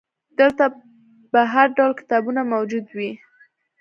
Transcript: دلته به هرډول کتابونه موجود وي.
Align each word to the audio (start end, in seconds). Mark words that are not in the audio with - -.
دلته 0.39 0.65
به 1.31 1.41
هرډول 1.53 1.91
کتابونه 1.99 2.41
موجود 2.53 2.85
وي. 2.97 3.11